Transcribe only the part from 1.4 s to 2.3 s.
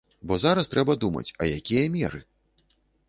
а якія меры?